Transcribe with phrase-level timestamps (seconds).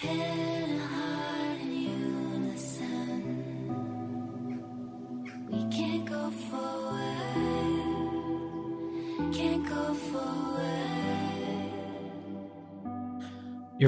[0.00, 0.10] You're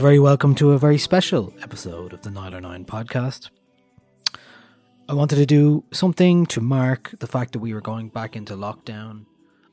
[0.01, 3.51] very welcome to a very special episode of the Nialler9 podcast.
[5.09, 8.55] I wanted to do something to mark the fact that we were going back into
[8.55, 9.27] lockdown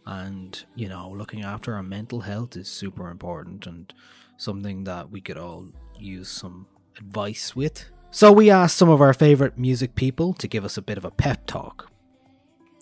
[0.05, 3.91] and, you know, looking after our mental health is super important and
[4.37, 5.65] something that we could all
[6.01, 6.67] use some
[6.97, 7.85] advice with.
[8.11, 11.05] So we asked some of our favorite music people to give us a bit of
[11.05, 11.91] a pep talk.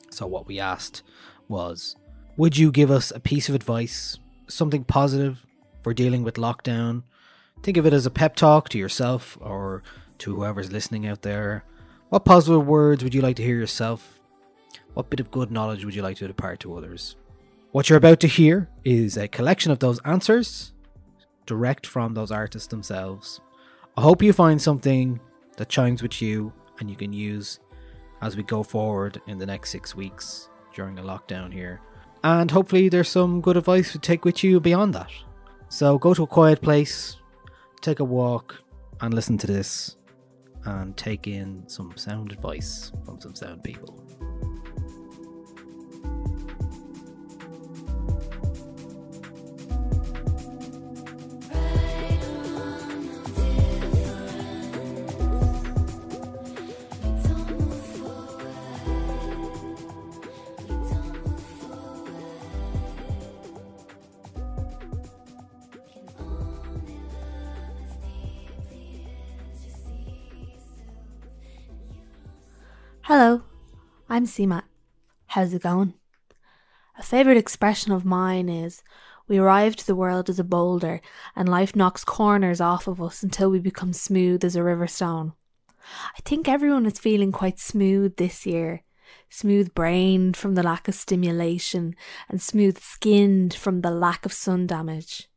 [0.09, 1.03] So what we asked
[1.47, 1.95] was,
[2.37, 4.17] would you give us a piece of advice,
[4.47, 5.45] something positive
[5.81, 7.03] for dealing with lockdown?
[7.63, 9.83] Think of it as a pep talk to yourself or
[10.19, 11.63] to whoever's listening out there.
[12.09, 14.19] What positive words would you like to hear yourself?
[14.93, 17.15] What bit of good knowledge would you like to impart to others?
[17.71, 20.71] What you're about to hear is a collection of those answers,
[21.45, 23.41] direct from those artists themselves.
[23.97, 25.19] I hope you find something
[25.57, 27.59] that chimes with you and you can use
[28.21, 31.81] as we go forward in the next six weeks during the lockdown here.
[32.23, 35.11] And hopefully, there's some good advice to take with you beyond that.
[35.69, 37.17] So, go to a quiet place,
[37.81, 38.55] take a walk,
[39.01, 39.97] and listen to this
[40.65, 44.01] and take in some sound advice from some sound people.
[73.17, 73.43] Hello,
[74.09, 74.63] I'm CMAT.
[75.27, 75.93] How's it going?
[76.99, 78.83] A favourite expression of mine is
[79.29, 80.99] we arrive to the world as a boulder
[81.33, 85.31] and life knocks corners off of us until we become smooth as a river stone.
[86.17, 88.83] I think everyone is feeling quite smooth this year.
[89.29, 91.95] Smooth brained from the lack of stimulation
[92.27, 95.29] and smooth skinned from the lack of sun damage.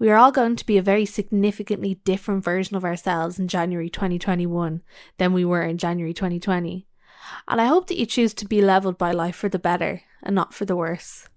[0.00, 3.88] We are all going to be a very significantly different version of ourselves in January
[3.88, 4.82] 2021
[5.18, 6.88] than we were in January 2020
[7.48, 10.34] and I hope that you choose to be levelled by life for the better and
[10.34, 11.28] not for the worse.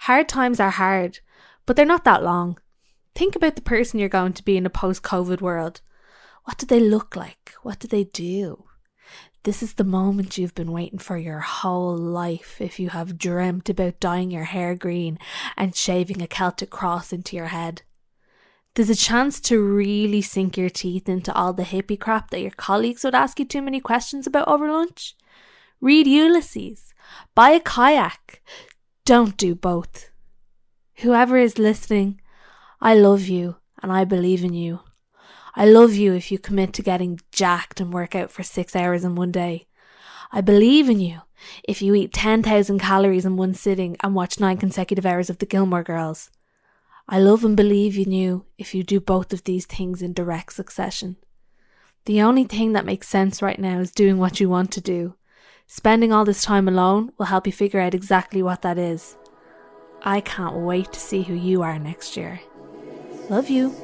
[0.00, 1.20] Hard times are hard,
[1.64, 2.58] but they're not that long.
[3.14, 5.80] Think about the person you're going to be in a post COVID world.
[6.44, 7.54] What do they look like?
[7.62, 8.64] What do they do?
[9.42, 13.68] This is the moment you've been waiting for your whole life if you have dreamt
[13.68, 15.18] about dyeing your hair green
[15.56, 17.82] and shaving a Celtic cross into your head.
[18.74, 22.50] There's a chance to really sink your teeth into all the hippie crap that your
[22.50, 25.16] colleagues would ask you too many questions about over lunch.
[25.80, 26.94] Read Ulysses.
[27.34, 28.40] Buy a kayak.
[29.04, 30.10] Don't do both.
[30.96, 32.18] Whoever is listening,
[32.80, 34.80] I love you and I believe in you.
[35.54, 39.04] I love you if you commit to getting jacked and work out for six hours
[39.04, 39.66] in one day.
[40.32, 41.20] I believe in you
[41.68, 45.46] if you eat 10,000 calories in one sitting and watch nine consecutive hours of the
[45.46, 46.30] Gilmore Girls.
[47.06, 50.54] I love and believe in you if you do both of these things in direct
[50.54, 51.16] succession.
[52.06, 55.14] The only thing that makes sense right now is doing what you want to do,
[55.68, 59.16] Spending all this time alone will help you figure out exactly what that is.
[60.02, 62.40] I can't wait to see who you are next year.
[63.28, 63.74] Love you.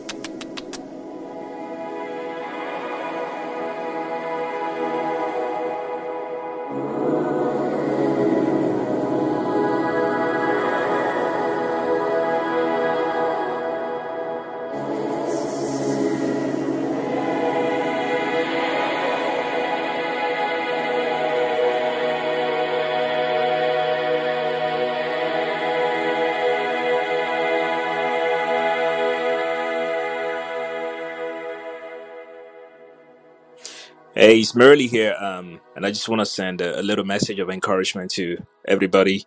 [34.33, 37.51] Hey, it's here, um, and I just want to send a, a little message of
[37.51, 39.27] encouragement to everybody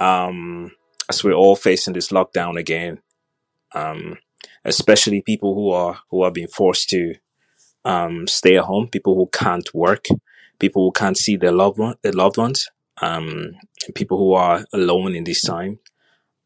[0.00, 0.72] um,
[1.08, 3.00] as we're all facing this lockdown again,
[3.76, 4.18] um,
[4.64, 7.14] especially people who are who are being forced to
[7.84, 10.06] um, stay at home, people who can't work,
[10.58, 12.68] people who can't see their loved one, their loved ones,
[13.02, 13.52] um,
[13.94, 15.78] people who are alone in this time.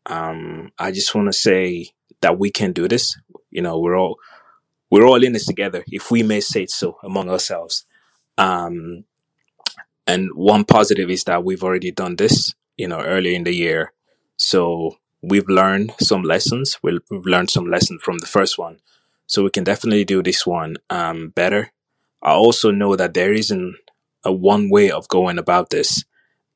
[0.05, 1.89] Um, I just want to say
[2.21, 3.17] that we can do this.
[3.50, 4.19] You know, we're all
[4.91, 7.87] we're all in this together, if we may say so among ourselves.
[8.39, 9.05] Um,
[10.07, 13.93] and one positive is that we've already done this, you know, earlier in the year.
[14.37, 16.79] So we've learned some lessons.
[16.83, 18.79] We've learned some lessons from the first one.
[19.27, 21.73] So we can definitely do this one um, better.
[22.23, 23.77] I also know that there isn't
[24.25, 26.05] a one way of going about this.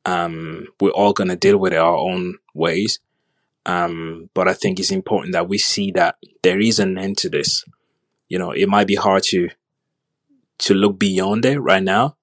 [0.04, 3.00] Um, we're all going to deal with it our own ways.
[3.66, 7.28] Um, but I think it's important that we see that there is an end to
[7.28, 7.64] this.
[8.28, 9.50] You know, it might be hard to
[10.60, 12.16] to look beyond it right now,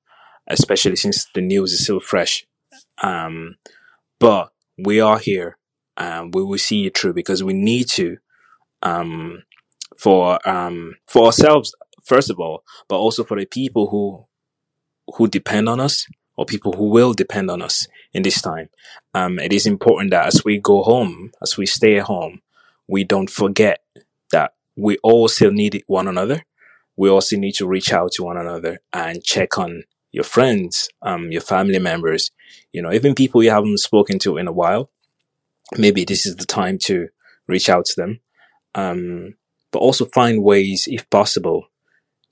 [0.47, 2.45] especially since the news is still fresh.
[3.01, 3.57] Um,
[4.19, 5.57] but we are here.
[5.97, 8.17] and we will see it through because we need to
[8.83, 9.43] um,
[9.97, 11.73] for um, for ourselves
[12.03, 14.25] first of all, but also for the people who
[15.15, 18.69] who depend on us or people who will depend on us in this time.
[19.13, 22.41] Um, it is important that as we go home, as we stay at home,
[22.87, 23.79] we don't forget
[24.31, 26.45] that we all still need one another.
[26.97, 31.31] We also need to reach out to one another and check on your friends, um,
[31.31, 32.31] your family members,
[32.71, 34.89] you know, even people you haven't spoken to in a while.
[35.77, 37.09] Maybe this is the time to
[37.47, 38.19] reach out to them.
[38.75, 39.35] Um,
[39.71, 41.67] but also find ways, if possible,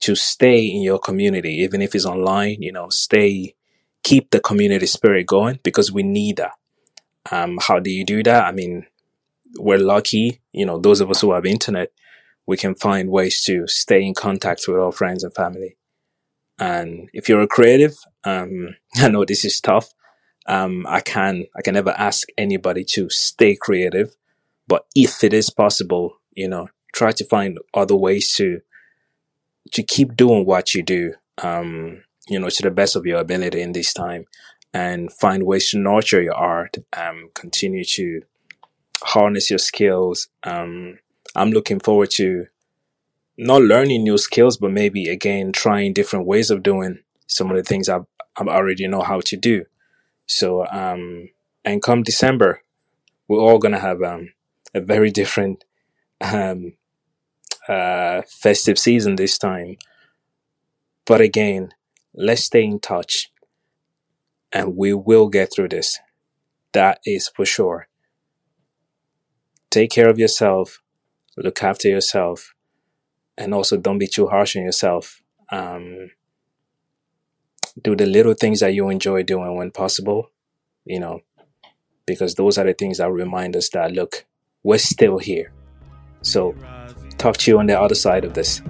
[0.00, 3.54] to stay in your community, even if it's online, you know, stay,
[4.02, 6.52] keep the community spirit going because we need that.
[7.30, 8.44] Um, how do you do that?
[8.44, 8.86] I mean,
[9.58, 11.90] we're lucky, you know, those of us who have internet,
[12.46, 15.76] we can find ways to stay in contact with our friends and family.
[16.58, 19.88] And if you're a creative, um, I know this is tough.
[20.46, 24.14] Um, I can, I can never ask anybody to stay creative,
[24.68, 28.60] but if it is possible, you know, try to find other ways to,
[29.72, 33.62] to keep doing what you do, um, you know, to the best of your ability
[33.62, 34.26] in this time
[34.74, 38.20] and find ways to nurture your art, um, continue to
[39.02, 40.28] harness your skills.
[40.42, 40.98] Um,
[41.34, 42.46] I'm looking forward to
[43.36, 47.62] not learning new skills, but maybe again trying different ways of doing some of the
[47.62, 48.00] things I
[48.36, 49.64] I already know how to do.
[50.26, 51.30] So um,
[51.64, 52.62] and come December,
[53.28, 54.32] we're all gonna have um,
[54.74, 55.64] a very different
[56.20, 56.74] um,
[57.68, 59.76] uh, festive season this time.
[61.06, 61.70] But again,
[62.14, 63.30] let's stay in touch,
[64.52, 65.98] and we will get through this.
[66.72, 67.88] That is for sure.
[69.70, 70.80] Take care of yourself,
[71.36, 72.54] look after yourself,
[73.36, 75.22] and also don't be too harsh on yourself.
[75.50, 76.10] Um,
[77.82, 80.30] do the little things that you enjoy doing when possible,
[80.84, 81.20] you know,
[82.06, 84.24] because those are the things that remind us that look,
[84.62, 85.52] we're still here.
[86.22, 86.54] So,
[87.18, 88.62] talk to you on the other side of this.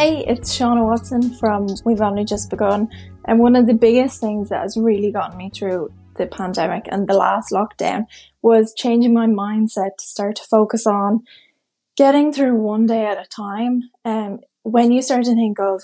[0.00, 2.88] Hey, it's Shauna Watson from We've Only Just Begun.
[3.26, 7.06] And one of the biggest things that has really gotten me through the pandemic and
[7.06, 8.06] the last lockdown
[8.40, 11.24] was changing my mindset to start to focus on
[11.98, 13.90] getting through one day at a time.
[14.06, 15.82] Um, when you start to think of,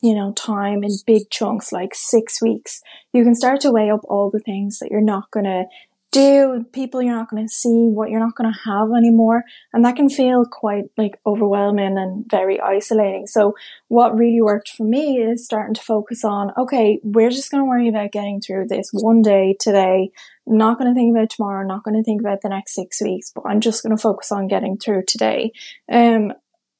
[0.00, 4.00] you know, time in big chunks, like six weeks, you can start to weigh up
[4.08, 5.66] all the things that you're not going to
[6.10, 9.44] do, people you're not going to see, what you're not going to have anymore.
[9.72, 13.26] And that can feel quite like overwhelming and very isolating.
[13.26, 13.54] So
[13.88, 17.68] what really worked for me is starting to focus on, okay, we're just going to
[17.68, 20.10] worry about getting through this one day today.
[20.46, 23.30] not going to think about tomorrow, not going to think about the next six weeks,
[23.34, 25.52] but I'm just going to focus on getting through today.
[25.92, 26.32] Um,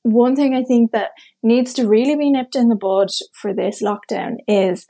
[0.03, 1.11] one thing I think that
[1.43, 4.87] needs to really be nipped in the bud for this lockdown is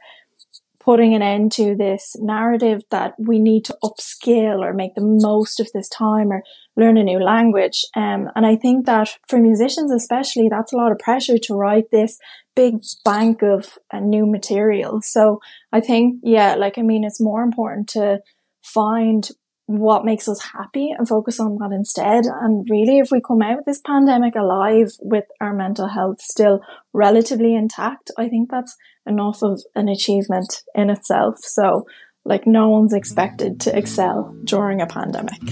[0.88, 5.60] putting an end to this narrative that we need to upskill or make the most
[5.60, 6.42] of this time or
[6.78, 7.84] learn a new language.
[7.94, 11.90] Um, and I think that for musicians, especially, that's a lot of pressure to write
[11.90, 12.18] this
[12.56, 15.02] big bank of uh, new material.
[15.02, 15.40] So
[15.72, 18.20] I think, yeah, like, I mean, it's more important to
[18.62, 19.28] find
[19.68, 22.24] what makes us happy and focus on that instead.
[22.24, 26.62] And really, if we come out of this pandemic alive with our mental health still
[26.94, 31.40] relatively intact, I think that's enough of an achievement in itself.
[31.40, 31.84] So,
[32.24, 35.42] like, no one's expected to excel during a pandemic.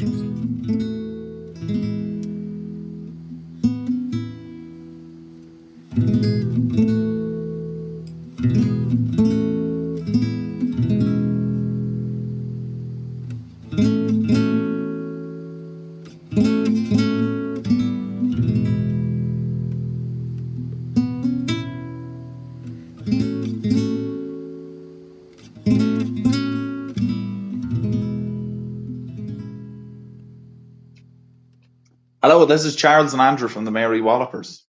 [32.28, 34.66] Hello, this is Charles and Andrew from the Mary Wallopers.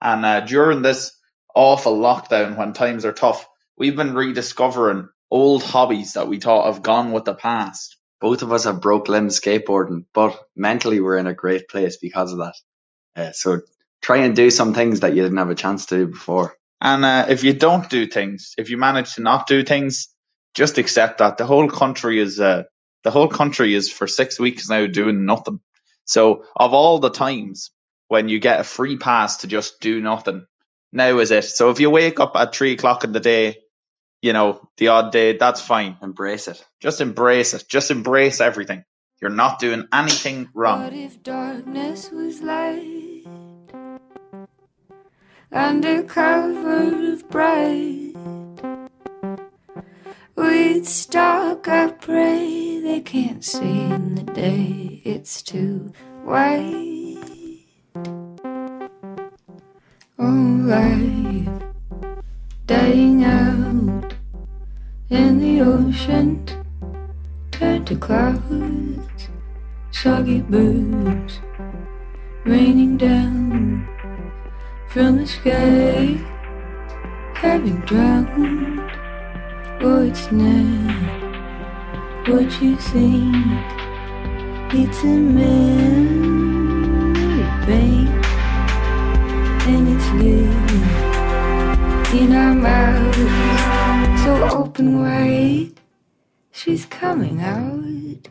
[0.00, 1.12] And uh, during this
[1.54, 3.46] awful lockdown when times are tough,
[3.76, 7.98] we've been rediscovering old hobbies that we thought have gone with the past.
[8.22, 12.32] Both of us have broke limbs skateboarding, but mentally we're in a great place because
[12.32, 12.54] of that.
[13.14, 13.60] Uh, so
[14.00, 16.56] try and do some things that you didn't have a chance to do before.
[16.80, 20.08] And uh, if you don't do things, if you manage to not do things,
[20.54, 22.62] just accept that the whole country is uh,
[23.02, 25.60] the whole country is for six weeks now doing nothing.
[26.04, 27.70] So of all the times
[28.08, 30.46] when you get a free pass to just do nothing,
[30.92, 31.44] now is it.
[31.44, 33.58] So if you wake up at three o'clock in the day,
[34.22, 35.96] you know, the odd day, that's fine.
[36.02, 36.64] Embrace it.
[36.80, 37.64] Just embrace it.
[37.68, 38.84] Just embrace everything.
[39.20, 40.82] You're not doing anything wrong.
[40.82, 43.24] What if darkness was light
[45.52, 48.03] under cover of bright?
[50.36, 55.00] We'd stalk, I pray they can't see in the day.
[55.04, 55.92] It's too
[56.24, 57.64] white.
[60.18, 61.62] Oh, life
[62.66, 64.14] dying out
[65.08, 66.44] in the ocean,
[67.52, 69.28] turned to clouds,
[69.92, 71.38] soggy birds
[72.44, 73.88] raining down
[74.88, 76.18] from the sky,
[77.34, 78.73] having drowned.
[79.86, 81.12] It's not
[82.26, 83.34] what you think.
[84.72, 86.64] It's a memory
[87.66, 88.08] bank,
[89.68, 90.88] and it's living
[92.18, 95.72] in our mouths, so open wide.
[96.50, 98.28] She's coming out.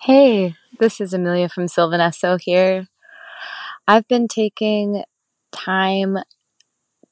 [0.00, 2.88] Hey, this is Amelia from Sylvan Esso here.
[3.86, 5.04] I've been taking
[5.52, 6.18] time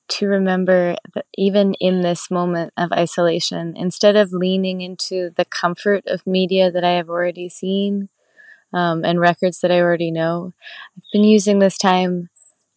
[0.09, 6.05] to remember that even in this moment of isolation, instead of leaning into the comfort
[6.07, 8.09] of media that I have already seen
[8.73, 10.53] um, and records that I already know,
[10.97, 12.29] I've been using this time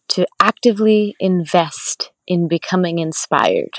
[0.08, 3.76] to actively invest in becoming inspired.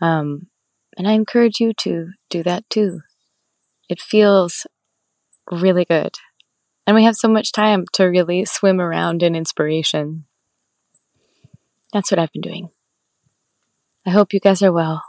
[0.00, 0.48] Um,
[0.96, 3.00] and I encourage you to do that too.
[3.88, 4.66] It feels
[5.50, 6.14] really good.
[6.86, 10.24] And we have so much time to really swim around in inspiration.
[11.96, 12.68] That's what I've been doing.
[14.04, 15.02] I hope you guys are well.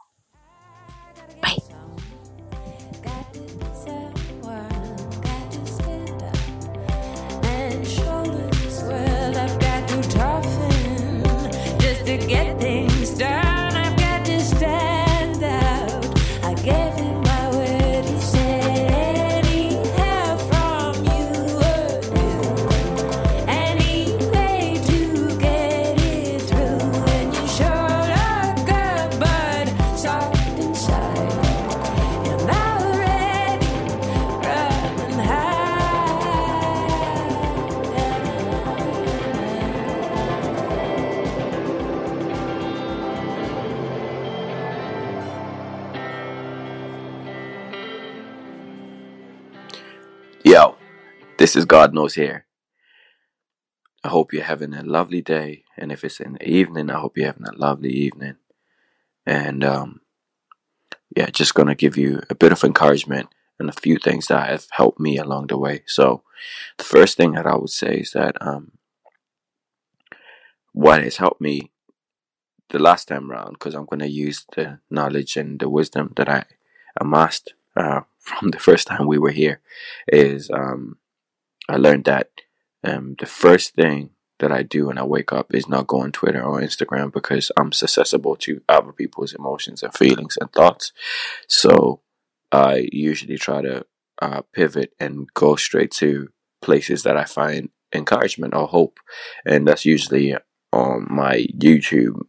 [51.47, 52.45] This is God Knows here.
[54.03, 57.27] I hope you're having a lovely day, and if it's the evening, I hope you're
[57.27, 58.35] having a lovely evening.
[59.25, 60.01] And um,
[61.15, 63.29] yeah, just gonna give you a bit of encouragement
[63.61, 65.83] and a few things that have helped me along the way.
[65.87, 66.21] So,
[66.77, 68.73] the first thing that I would say is that um,
[70.73, 71.71] what has helped me
[72.71, 76.43] the last time round, because I'm gonna use the knowledge and the wisdom that I
[76.99, 79.61] amassed uh, from the first time we were here,
[80.09, 80.97] is um,
[81.67, 82.29] I learned that
[82.83, 86.11] um, the first thing that I do when I wake up is not go on
[86.11, 90.91] Twitter or Instagram because I'm susceptible to other people's emotions and feelings and thoughts.
[91.47, 92.01] So
[92.51, 93.85] I usually try to
[94.21, 96.29] uh, pivot and go straight to
[96.61, 98.99] places that I find encouragement or hope,
[99.45, 100.35] and that's usually
[100.71, 102.19] on my YouTube.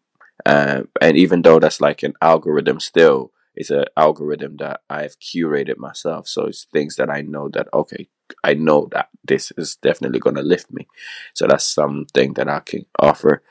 [0.46, 5.78] Uh, and even though that's like an algorithm, still it's an algorithm that I've curated
[5.78, 6.28] myself.
[6.28, 8.08] So it's things that I know that okay,
[8.44, 10.86] I know that this is definitely going to lift me.
[11.34, 13.42] So that's something that I can offer.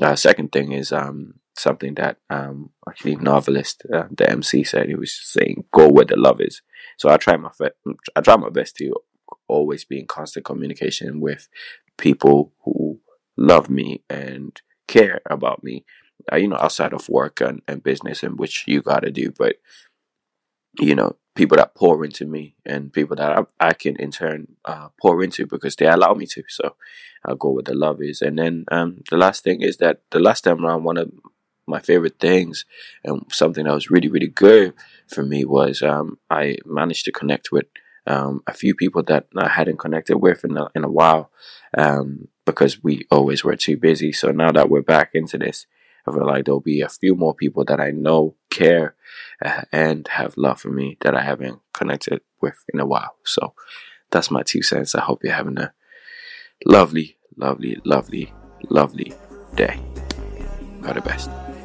[0.00, 4.88] Uh, second thing is um, something that um, actually Novelist uh, the MC said.
[4.88, 6.62] He was saying, "Go where the love is."
[6.96, 7.50] So I try my
[8.16, 8.94] I try my best to
[9.48, 11.48] always be in constant communication with
[11.96, 13.00] people who
[13.36, 15.84] love me and care about me.
[16.32, 19.30] Uh, you know, outside of work and, and business, and which you got to do,
[19.30, 19.56] but
[20.80, 24.56] you know, people that pour into me and people that I, I can in turn
[24.64, 26.42] uh, pour into because they allow me to.
[26.48, 26.74] So
[27.24, 28.20] I'll go with the love is.
[28.20, 31.12] And then um, the last thing is that the last time around, one of
[31.64, 32.64] my favorite things
[33.04, 34.74] and something that was really, really good
[35.06, 37.66] for me was um, I managed to connect with
[38.08, 41.30] um, a few people that I hadn't connected with in a, in a while
[41.76, 44.12] um, because we always were too busy.
[44.12, 45.66] So now that we're back into this,
[46.08, 48.94] I feel like there'll be a few more people that I know care
[49.44, 53.16] uh, and have love for me that I haven't connected with in a while.
[53.24, 53.54] So
[54.10, 54.94] that's my two cents.
[54.94, 55.72] I hope you're having a
[56.64, 58.32] lovely, lovely, lovely,
[58.68, 59.12] lovely
[59.54, 59.78] day.
[60.86, 61.57] All the best.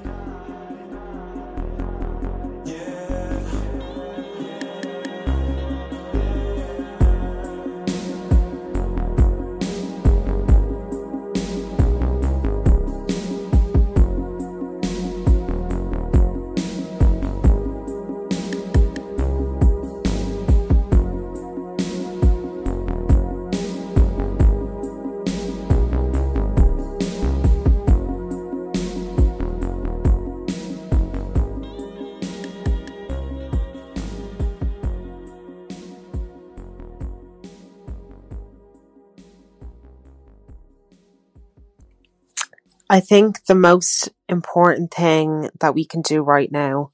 [42.93, 46.91] I think the most important thing that we can do right now,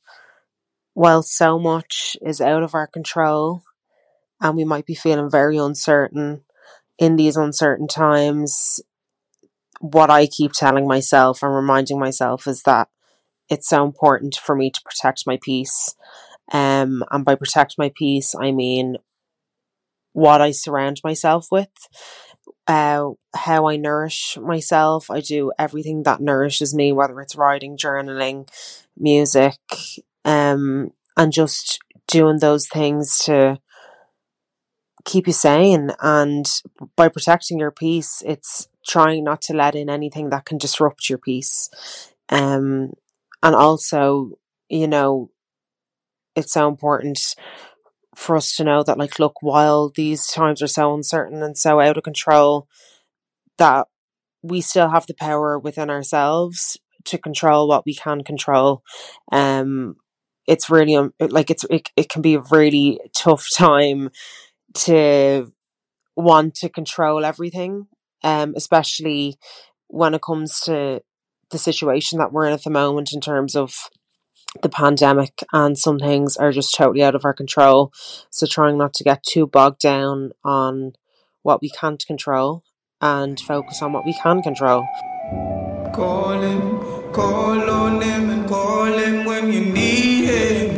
[0.93, 3.63] while so much is out of our control
[4.39, 6.45] and we might be feeling very uncertain
[6.97, 8.79] in these uncertain times,
[9.81, 12.87] what I keep telling myself and reminding myself is that
[13.49, 15.95] it's so important for me to protect my peace.
[16.49, 18.95] Um, and by protect my peace, I mean
[20.13, 21.67] what I surround myself with,
[22.69, 25.09] uh, how I nourish myself.
[25.09, 28.47] I do everything that nourishes me, whether it's writing, journaling,
[28.95, 29.55] music,
[30.23, 33.57] um, and just doing those things to
[35.03, 35.91] keep you sane.
[35.99, 36.45] And
[36.95, 41.17] by protecting your peace, it's trying not to let in anything that can disrupt your
[41.17, 41.71] peace.
[42.29, 42.91] Um,
[43.41, 44.33] and also,
[44.69, 45.31] you know,
[46.35, 47.19] it's so important
[48.19, 51.79] for us to know that like look while these times are so uncertain and so
[51.79, 52.67] out of control
[53.57, 53.87] that
[54.43, 58.83] we still have the power within ourselves to control what we can control.
[59.31, 59.95] Um
[60.47, 64.09] it's really um, like it's it, it can be a really tough time
[64.73, 65.51] to
[66.15, 67.87] want to control everything
[68.23, 69.37] um especially
[69.87, 71.01] when it comes to
[71.51, 73.73] the situation that we're in at the moment in terms of
[74.61, 77.91] the pandemic and some things are just totally out of our control.
[78.29, 80.93] So trying not to get too bogged down on
[81.43, 82.63] what we can't control
[83.01, 84.85] and focus on what we can control.
[85.93, 90.69] Call him, call on him, and call him when you need him.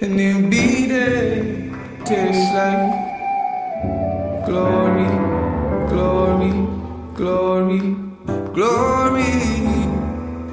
[0.00, 1.42] And he'll be there.
[2.04, 2.92] Tastes like
[4.44, 5.08] glory,
[5.88, 6.52] glory,
[7.14, 7.96] glory,
[8.52, 9.24] glory.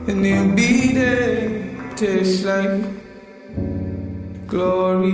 [0.08, 1.31] And he'll be there.
[2.02, 2.82] Tastes like
[4.48, 5.14] glory.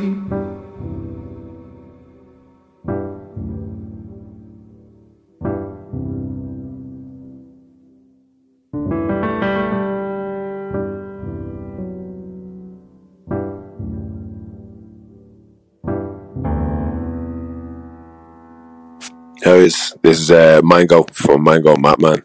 [19.44, 22.24] This is uh, Mango from Mango Mathman.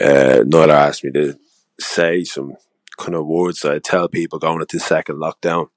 [0.00, 1.38] Uh, Nialler asked me to
[1.78, 2.56] say some
[2.96, 5.68] kind of words that I tell people going into second lockdown.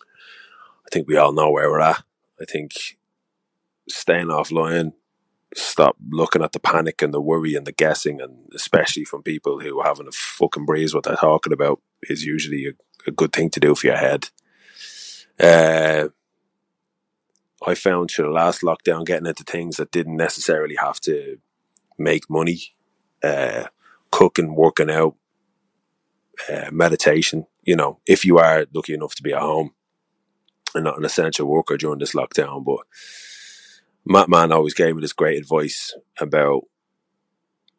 [0.00, 2.02] I think we all know where we're at.
[2.40, 2.96] I think
[3.88, 4.92] staying offline,
[5.54, 9.60] stop looking at the panic and the worry and the guessing, and especially from people
[9.60, 12.72] who are having a fucking breeze what they're talking about, is usually a,
[13.06, 14.30] a good thing to do for your head.
[15.38, 16.08] Uh,
[17.66, 21.38] I found through the last lockdown getting into things that didn't necessarily have to
[21.98, 22.74] make money,
[23.22, 23.64] uh,
[24.10, 25.16] cooking, working out,
[26.50, 27.46] uh, meditation.
[27.62, 29.72] You know, if you are lucky enough to be at home
[30.74, 32.80] and not an essential worker during this lockdown, but
[34.08, 36.62] Mathman always gave me this great advice about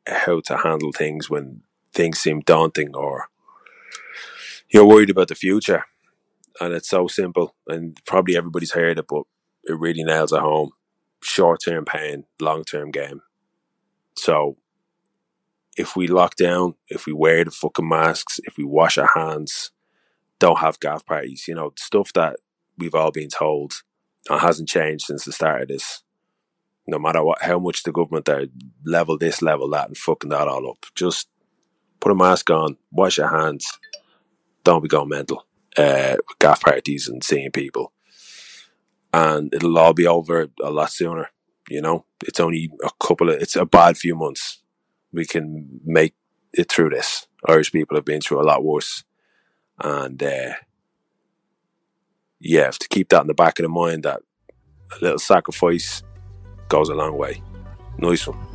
[0.08, 1.62] how to handle things when
[1.94, 3.30] things seem daunting or
[4.70, 5.86] you're worried about the future.
[6.62, 9.24] And it's so simple, and probably everybody's heard it, but
[9.64, 10.72] it really nails it home.
[11.24, 13.22] Short term pain, long term game.
[14.16, 14.58] So
[15.80, 19.72] if we lock down, if we wear the fucking masks, if we wash our hands,
[20.38, 22.36] don't have gaff parties, you know, stuff that
[22.78, 23.72] we've all been told
[24.30, 26.04] and hasn't changed since the start of this.
[26.86, 28.48] No matter what, how much the government are
[28.86, 30.86] level this, level that, and fucking that all up.
[30.96, 31.30] Just
[32.02, 33.66] put a mask on, wash your hands,
[34.66, 35.46] don't be going mental.
[35.78, 37.94] Uh, with gaff parties and seeing people,
[39.14, 41.30] and it'll all be over a lot sooner.
[41.70, 44.59] You know, it's only a couple of, it's a bad few months.
[45.14, 46.14] We can make
[46.54, 47.28] it through this.
[47.48, 49.04] Irish people have been through a lot worse,
[49.80, 50.54] and uh,
[52.40, 54.22] yeah, to keep that in the back of the mind that
[55.00, 56.04] a little sacrifice
[56.70, 57.42] goes a long way.
[57.98, 58.49] Nice one.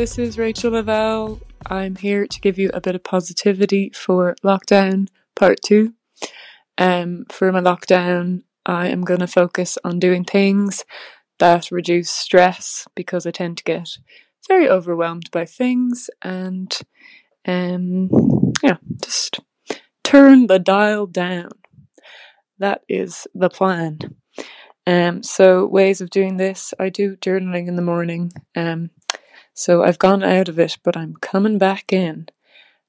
[0.00, 1.40] This is Rachel Lavelle.
[1.66, 5.92] I'm here to give you a bit of positivity for lockdown part two.
[6.78, 10.86] Um, for my lockdown, I am going to focus on doing things
[11.38, 13.90] that reduce stress because I tend to get
[14.48, 16.74] very overwhelmed by things and,
[17.46, 18.08] um,
[18.62, 19.40] yeah, just
[20.02, 21.50] turn the dial down.
[22.58, 23.98] That is the plan.
[24.86, 28.32] Um, so ways of doing this, I do journaling in the morning.
[28.56, 28.88] Um,
[29.60, 32.28] so I've gone out of it, but I'm coming back in,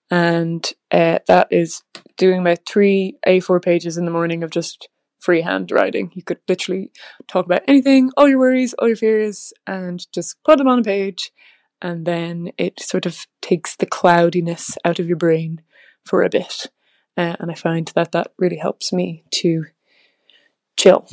[0.09, 1.83] and uh, that is
[2.15, 4.87] doing about three A4 pages in the morning of just
[5.19, 6.11] freehand writing.
[6.13, 6.93] You could literally
[7.27, 10.83] talk about anything, all your worries, all your fears, and just put them on a
[10.83, 11.33] page,
[11.81, 15.61] and then it sort of takes the cloudiness out of your brain
[16.05, 16.67] for a bit.
[17.17, 19.65] Uh, and I find that that really helps me to
[20.77, 21.05] chill.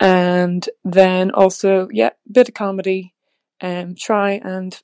[0.00, 3.12] And then also, yeah, bit of comedy.
[3.60, 4.80] Um, try and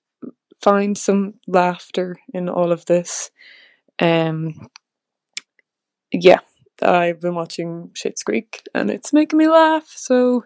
[0.63, 3.31] find some laughter in all of this.
[4.01, 4.69] Um,
[6.13, 6.41] yeah,
[6.83, 9.87] I've been watching Schitt's Creek and it's making me laugh.
[9.89, 10.45] So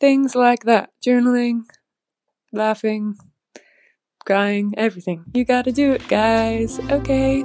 [0.00, 1.62] things like that, journaling,
[2.52, 3.16] laughing,
[4.24, 5.24] crying, everything.
[5.34, 6.78] You gotta do it, guys.
[6.90, 7.44] Okay.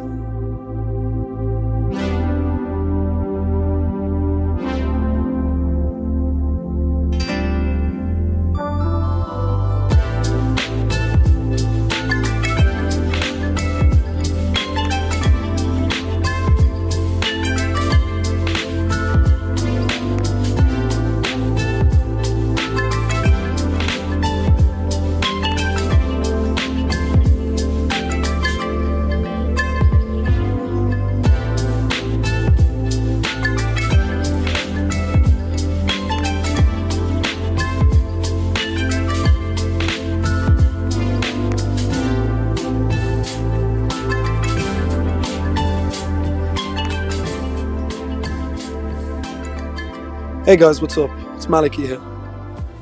[50.54, 51.10] Hey guys, what's up?
[51.36, 52.00] It's Maliki here.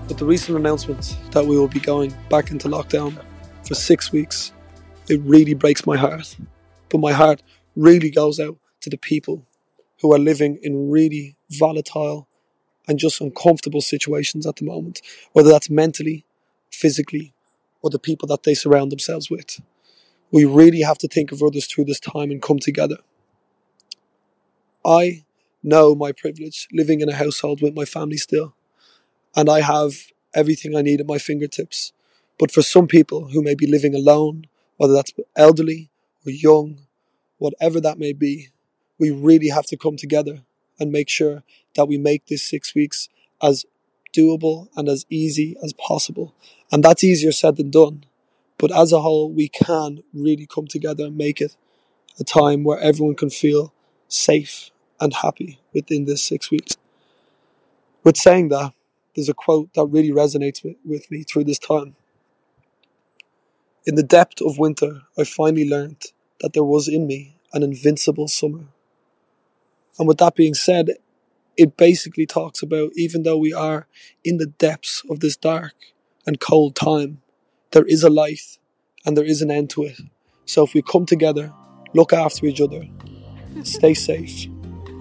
[0.10, 3.18] With the recent announcement that we will be going back into lockdown
[3.66, 4.52] for six weeks,
[5.08, 6.36] it really breaks my heart.
[6.90, 7.42] But my heart
[7.78, 9.48] really goes out to the people
[10.02, 12.28] who are living in really volatile
[12.90, 16.26] and just uncomfortable situations at the moment, whether that's mentally,
[16.74, 17.34] physically,
[17.82, 19.62] or the people that they surround themselves with.
[20.30, 22.98] We really have to think of others through this time and come together.
[24.84, 25.24] I
[25.64, 28.56] know my privilege living in a household with my family still,
[29.36, 29.94] and I have
[30.34, 31.94] everything I need at my fingertips.
[32.40, 34.46] But for some people who may be living alone,
[34.78, 35.90] whether that's elderly
[36.26, 36.80] or young,
[37.38, 38.50] whatever that may be,
[39.00, 40.42] we really have to come together
[40.80, 41.44] and make sure
[41.76, 43.10] that we make this six weeks
[43.42, 43.66] as
[44.14, 46.36] doable and as easy as possible.
[46.72, 48.06] And that's easier said than done.
[48.58, 51.56] But as a whole, we can really come together and make it
[52.20, 53.74] a time where everyone can feel
[54.08, 54.72] safe
[55.02, 56.78] and happy within this six weeks.
[58.04, 58.74] With saying that,
[59.16, 61.96] there's a quote that really resonates with, me through this time.
[63.86, 66.04] In the depth of winter, I finally learned
[66.40, 68.68] that there was in me an invincible summer.
[70.00, 70.92] And with that being said,
[71.58, 73.88] it basically talks about even though we are
[74.24, 75.74] in the depths of this dark
[76.26, 77.22] and cold time,
[77.72, 78.58] there is a light
[79.06, 80.00] and there is an end to it.
[80.46, 81.54] So if we come together,
[81.94, 82.88] look after each other,
[83.64, 84.48] stay safe,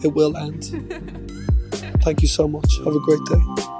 [0.05, 0.65] it will end.
[2.03, 2.79] Thank you so much.
[2.85, 3.80] Have a great day.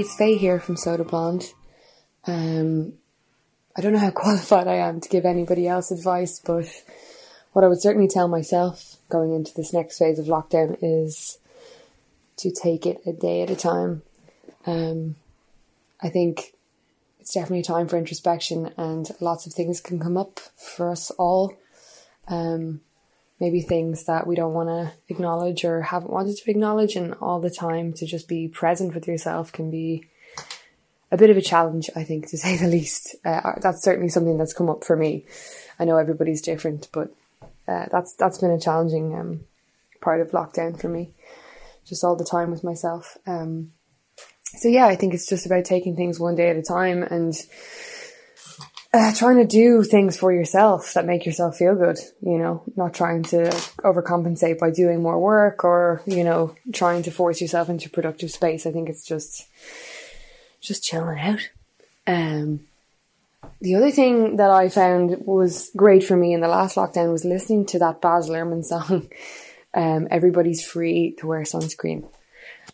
[0.00, 1.52] It's Faye here from Soda Blonde.
[2.26, 2.94] Um,
[3.76, 6.66] I don't know how qualified I am to give anybody else advice, but
[7.52, 11.36] what I would certainly tell myself going into this next phase of lockdown is
[12.38, 14.00] to take it a day at a time.
[14.64, 15.16] Um,
[16.00, 16.54] I think
[17.20, 21.10] it's definitely a time for introspection, and lots of things can come up for us
[21.12, 21.52] all.
[22.28, 22.80] Um,
[23.42, 27.40] maybe things that we don't want to acknowledge or haven't wanted to acknowledge, and all
[27.40, 30.04] the time to just be present with yourself can be
[31.10, 33.16] a bit of a challenge, I think, to say the least.
[33.24, 35.26] Uh, that's certainly something that's come up for me.
[35.80, 37.12] I know everybody's different, but
[37.66, 39.40] uh, that's that's been a challenging um,
[40.00, 41.10] part of lockdown for me.
[41.84, 43.18] Just all the time with myself.
[43.26, 43.72] Um,
[44.44, 47.34] so yeah, I think it's just about taking things one day at a time and
[48.94, 51.98] uh, trying to do things for yourself that make yourself feel good.
[52.20, 53.44] You know, not trying to
[53.84, 58.66] overcompensate by doing more work or you know trying to force yourself into productive space.
[58.66, 59.46] I think it's just
[60.60, 61.50] just chilling out.
[62.06, 62.66] Um,
[63.60, 67.24] the other thing that I found was great for me in the last lockdown was
[67.24, 69.08] listening to that Baz Luhrmann song.
[69.74, 72.08] Um, Everybody's free to wear sunscreen.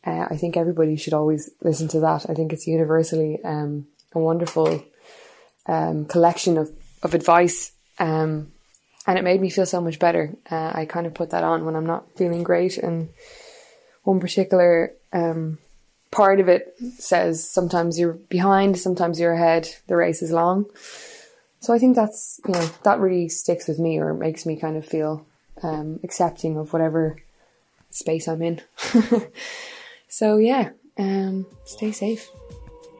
[0.05, 2.29] Uh, I think everybody should always listen to that.
[2.29, 4.85] I think it's universally um, a wonderful
[5.69, 6.71] um, collection of,
[7.03, 7.73] of advice.
[7.99, 8.53] Um,
[9.07, 10.35] and it made me feel so much better.
[10.51, 12.77] Uh, I kind of put that on when I'm not feeling great.
[12.79, 13.11] And
[14.03, 15.59] one particular um,
[16.11, 20.67] part of it says sometimes you're behind, sometimes you're ahead, the race is long.
[21.61, 24.77] So I think that's, you know, that really sticks with me or makes me kind
[24.77, 25.27] of feel
[25.63, 27.17] um, accepting of whatever
[27.91, 28.61] space I'm in.
[30.09, 32.29] so yeah, um, stay safe.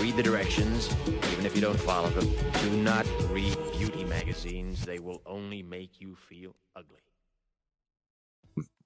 [0.00, 0.88] Read the directions,
[1.30, 2.26] even if you don't follow them.
[2.62, 4.82] Do not read beauty magazines.
[4.86, 7.02] They will only make you feel ugly.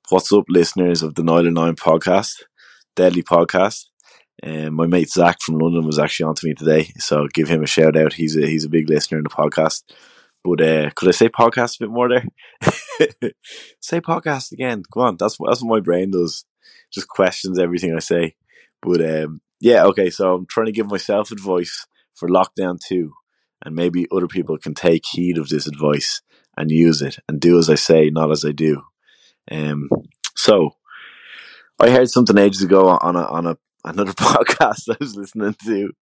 [0.09, 2.42] What's up, listeners of the Nine and Nine podcast,
[2.96, 3.85] Deadly Podcast?
[4.42, 7.62] Um, my mate Zach from London was actually on to me today, so give him
[7.62, 8.14] a shout out.
[8.14, 9.85] He's a he's a big listener in the podcast.
[10.42, 12.27] But uh, could I say podcast a bit more there?
[13.81, 14.83] say podcast again.
[14.92, 16.44] Come on, that's that's what my brain does.
[16.92, 18.35] Just questions everything I say.
[18.83, 20.11] But um, yeah, okay.
[20.11, 23.14] So I'm trying to give myself advice for lockdown two,
[23.64, 26.20] and maybe other people can take heed of this advice
[26.55, 28.83] and use it and do as I say, not as I do.
[29.50, 29.88] Um,
[30.37, 30.77] so
[31.81, 35.92] I heard something ages ago on a on a another podcast I was listening to,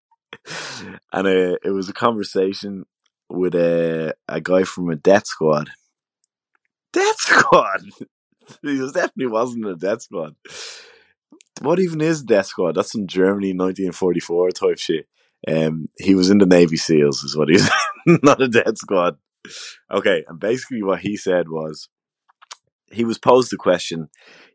[1.13, 2.85] and uh, it was a conversation
[3.31, 5.71] with a a guy from a death squad.
[6.93, 7.83] Death squad.
[8.61, 10.35] he was definitely wasn't a death squad.
[11.61, 12.75] What even is death squad?
[12.75, 15.07] That's some Germany 1944 type shit.
[15.47, 17.69] Um, he was in the Navy SEALs, is what he's
[18.07, 19.19] not a death squad.
[19.91, 21.89] Okay, and basically what he said was
[22.93, 24.09] he was posed the question,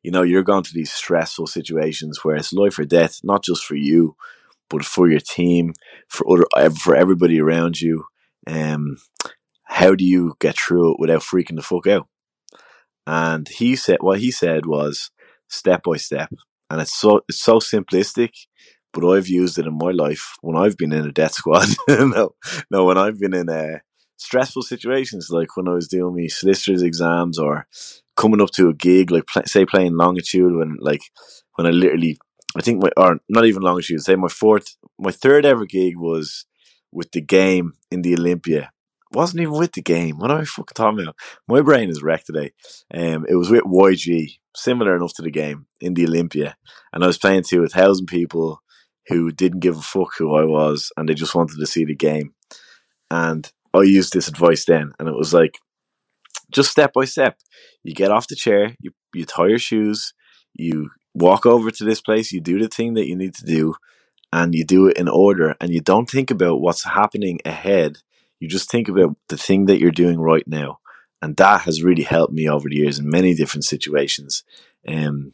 [0.04, 3.66] you know, you're going to these stressful situations where it's life or death, not just
[3.66, 4.16] for you,
[4.70, 5.74] but for your team,
[6.08, 8.06] for other, for everybody around you.
[8.46, 8.98] Um,
[9.64, 12.08] how do you get through it without freaking the fuck out?
[13.06, 15.12] And he said, what he said was
[15.48, 16.32] step by step,
[16.70, 18.32] and it's so it's so simplistic,
[18.94, 21.68] but I've used it in my life when I've been in a death squad.
[21.90, 22.36] no,
[22.72, 23.80] no, when I've been in uh,
[24.18, 27.68] stressful situations, like when I was doing my solicitor's exams or
[28.16, 31.02] coming up to a gig, like pl- say playing longitude, when like
[31.56, 32.18] when I literally,
[32.58, 36.46] I think my or not even longitude, say my fourth, my third ever gig was
[36.92, 38.72] with the game in the Olympia.
[39.14, 40.18] Wasn't even with the game.
[40.18, 41.16] What am I fucking talking about?
[41.48, 42.52] My brain is wrecked today.
[42.94, 46.58] Um, it was with YG, similar enough to the game in the Olympia,
[46.92, 48.62] and I was playing to a thousand people
[49.08, 51.96] who didn't give a fuck who I was, and they just wanted to see the
[51.96, 52.34] game.
[53.10, 55.60] And I used this advice then, and it was like,
[56.52, 57.38] just step by step.
[57.84, 60.14] You get off the chair, you you tie your shoes,
[60.54, 63.76] you walk over to this place, you do the thing that you need to do,
[64.34, 67.98] and you do it in order, and you don't think about what's happening ahead.
[68.40, 70.80] You just think about the thing that you're doing right now,
[71.22, 74.44] and that has really helped me over the years in many different situations.
[74.88, 75.34] Um,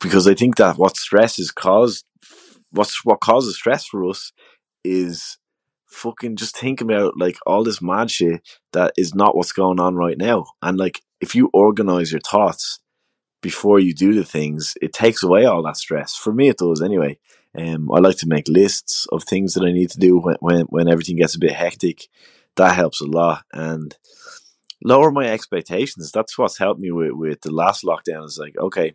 [0.00, 2.04] because I think that what stress is caused,
[2.70, 4.32] what's what causes stress for us
[4.82, 5.38] is
[5.86, 9.94] fucking just think about like all this mad shit that is not what's going on
[9.94, 10.46] right now.
[10.60, 12.80] And like if you organize your thoughts
[13.40, 16.14] before you do the things, it takes away all that stress.
[16.14, 17.18] For me, it does anyway.
[17.56, 20.62] Um, I like to make lists of things that I need to do when, when
[20.66, 22.08] when everything gets a bit hectic.
[22.56, 23.96] That helps a lot and
[24.84, 26.12] lower my expectations.
[26.12, 28.24] That's what's helped me with with the last lockdown.
[28.24, 28.94] Is like okay,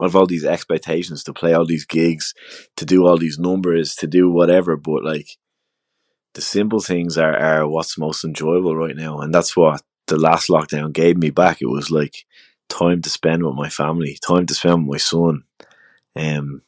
[0.00, 2.34] I have all these expectations to play all these gigs,
[2.76, 5.36] to do all these numbers, to do whatever, but like
[6.34, 9.20] the simple things are, are what's most enjoyable right now.
[9.20, 11.60] And that's what the last lockdown gave me back.
[11.60, 12.24] It was like
[12.68, 15.44] time to spend with my family, time to spend with my son.
[16.16, 16.62] Um,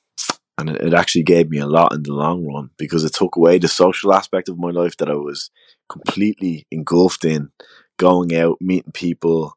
[0.59, 3.37] and it, it actually gave me a lot in the long run because it took
[3.37, 5.51] away the social aspect of my life that I was
[5.89, 7.51] completely engulfed in,
[7.97, 9.57] going out, meeting people,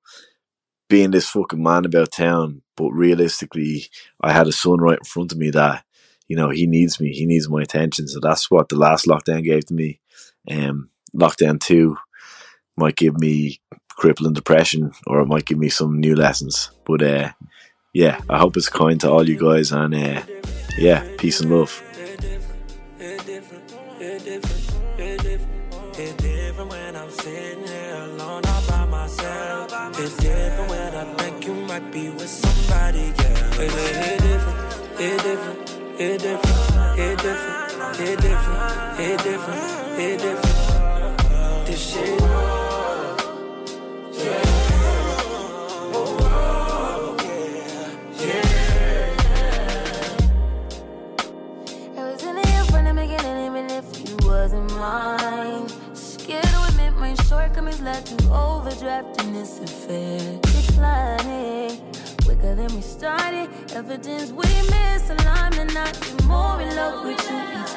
[0.90, 2.62] being this fucking man about town.
[2.76, 3.88] But realistically,
[4.22, 5.84] I had a son right in front of me that,
[6.28, 7.12] you know, he needs me.
[7.12, 8.08] He needs my attention.
[8.08, 10.00] So that's what the last lockdown gave to me.
[10.50, 11.98] Um, lockdown two
[12.78, 13.60] might give me
[13.90, 16.72] crippling depression or it might give me some new lessons.
[16.86, 17.32] But uh,
[17.94, 20.22] yeah, I hope it's kind to all you guys and uh,
[20.78, 21.84] yeah, peace and love.
[30.00, 33.62] It's different when I think you might be with somebody, yeah.
[33.62, 34.60] It's, it's different,
[35.00, 36.58] it's different, it's different,
[37.00, 37.68] it's different,
[38.00, 41.66] it's different, it's different, it's different.
[41.66, 42.22] This shit.
[54.10, 54.68] It was in
[57.30, 61.82] Promise led to overdraft and this affair declining
[62.24, 63.50] quicker than we started.
[63.74, 67.76] Evidence we misalignment, not be more in love with you each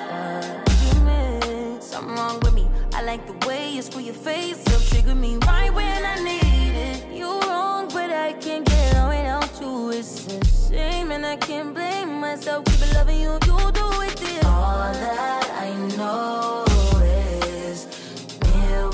[0.92, 1.82] argument.
[1.82, 2.68] Something wrong with me.
[2.94, 6.76] I like the way you screw your face up, trigger me right when I need
[6.76, 7.12] it.
[7.12, 9.90] You wrong, but I can't get on without you.
[9.90, 12.64] It's a shame, and I can't blame myself.
[12.66, 14.44] Keep loving you, you do it this.
[14.44, 16.59] All that I know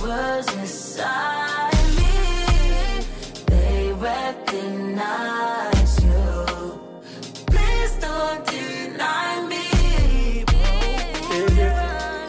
[0.07, 2.15] mirrors inside me.
[3.47, 6.81] They recognize you.
[7.47, 9.65] Please don't deny me.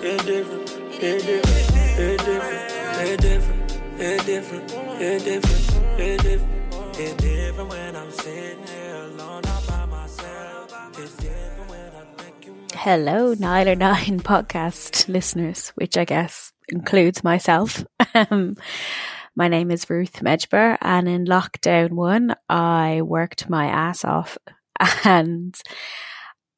[0.09, 0.69] It different,
[1.03, 4.71] it different, it different, it different, it different,
[5.01, 10.73] it different, it different, it different when I'm sitting here alone all by myself.
[10.97, 16.05] It's different when I think you Hello, Nile or Nine oh podcast listeners, which I
[16.05, 17.85] guess includes myself.
[18.13, 18.55] Um,
[19.35, 24.37] my name is Ruth Medjber, and in lockdown one, I worked my ass off.
[25.03, 25.55] And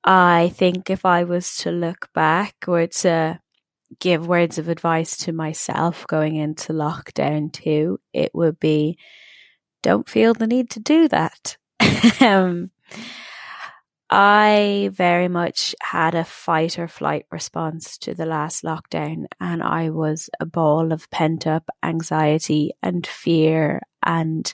[0.03, 3.39] I think if I was to look back or to
[3.99, 8.97] give words of advice to myself going into lockdown two, it would be
[9.81, 11.57] don't feel the need to do that.
[12.21, 12.71] um,
[14.09, 19.91] I very much had a fight or flight response to the last lockdown, and I
[19.91, 24.51] was a ball of pent up anxiety and fear, and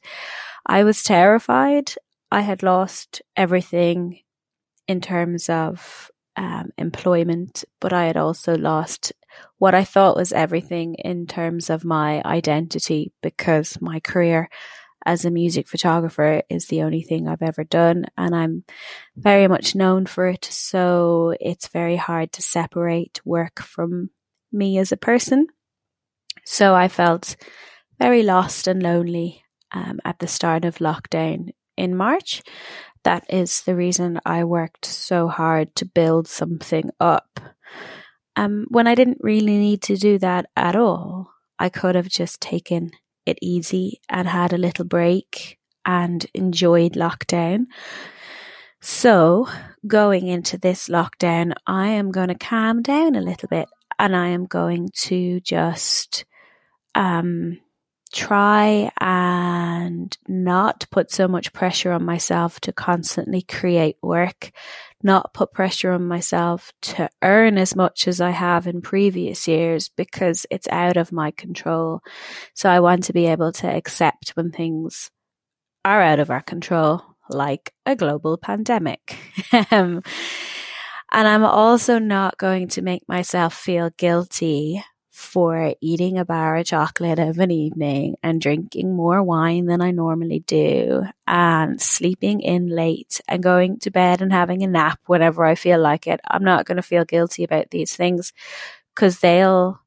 [0.66, 1.94] I was terrified.
[2.32, 4.20] I had lost everything
[4.88, 9.14] in terms of um, employment, but I had also lost
[9.58, 14.50] what I thought was everything in terms of my identity because my career
[15.06, 18.64] as a music photographer is the only thing I've ever done and I'm
[19.16, 20.46] very much known for it.
[20.46, 24.10] So it's very hard to separate work from
[24.52, 25.48] me as a person.
[26.44, 27.36] So I felt
[28.00, 32.42] very lost and lonely um, at the start of lockdown in March.
[33.04, 37.40] That is the reason I worked so hard to build something up.
[38.36, 42.42] Um, when I didn't really need to do that at all, I could have just
[42.42, 42.92] taken
[43.26, 47.66] it easy and had a little break and enjoyed lockdown.
[48.82, 49.48] So,
[49.88, 53.68] going into this lockdown, I am going to calm down a little bit
[53.98, 56.26] and I am going to just
[56.94, 57.60] um,
[58.16, 64.52] try and not put so much pressure on myself to constantly create work,
[65.04, 69.90] not put pressure on myself to earn as much as I have in previous years
[69.90, 72.00] because it's out of my control.
[72.54, 75.12] So I want to be able to accept when things
[75.84, 79.18] are out of our control, like a global pandemic.
[79.72, 80.02] Um,
[81.12, 84.84] and I'm also not going to make myself feel guilty
[85.16, 89.92] for eating a bar of chocolate of an evening and drinking more wine than I
[89.92, 95.46] normally do and sleeping in late and going to bed and having a nap whenever
[95.46, 96.20] I feel like it.
[96.30, 98.34] I'm not going to feel guilty about these things
[98.94, 99.80] because they'll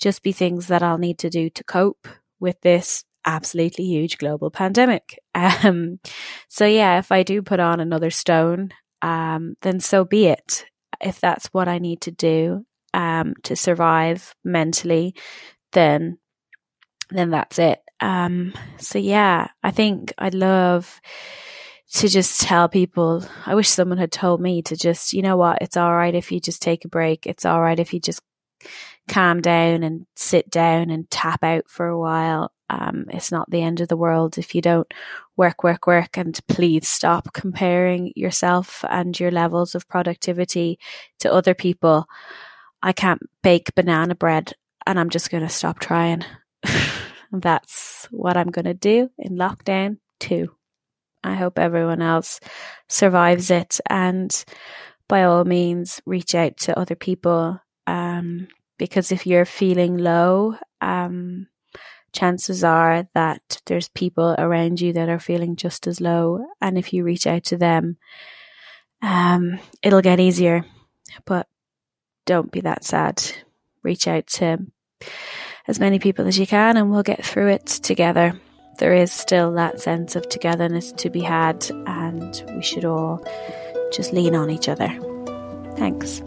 [0.00, 2.06] just be things that I'll need to do to cope
[2.38, 5.18] with this absolutely huge global pandemic.
[5.64, 6.00] Um,
[6.48, 8.70] so yeah, if I do put on another stone,
[9.02, 10.64] um, then so be it.
[11.00, 12.64] If that's what I need to do,
[12.96, 15.14] um, to survive mentally,
[15.72, 16.18] then
[17.10, 17.78] then that's it.
[18.00, 21.00] Um, so yeah, I think I'd love
[21.92, 23.24] to just tell people.
[23.44, 26.32] I wish someone had told me to just, you know what, it's all right if
[26.32, 27.26] you just take a break.
[27.26, 28.20] It's all right if you just
[29.08, 32.50] calm down and sit down and tap out for a while.
[32.68, 34.92] Um, it's not the end of the world if you don't
[35.36, 36.16] work, work, work.
[36.18, 40.80] And please stop comparing yourself and your levels of productivity
[41.20, 42.06] to other people.
[42.82, 44.52] I can't bake banana bread
[44.86, 46.24] and I'm just going to stop trying.
[47.32, 50.54] That's what I'm going to do in lockdown too.
[51.24, 52.40] I hope everyone else
[52.88, 54.44] survives it and
[55.08, 58.48] by all means reach out to other people um,
[58.78, 61.48] because if you're feeling low, um,
[62.12, 66.44] chances are that there's people around you that are feeling just as low.
[66.60, 67.98] And if you reach out to them,
[69.02, 70.64] um, it'll get easier.
[71.24, 71.46] But
[72.26, 73.22] don't be that sad.
[73.82, 74.58] Reach out to
[75.66, 78.38] as many people as you can and we'll get through it together.
[78.78, 83.26] There is still that sense of togetherness to be had, and we should all
[83.90, 84.88] just lean on each other.
[85.76, 86.22] Thanks.